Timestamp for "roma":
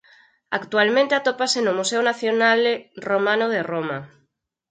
3.71-3.99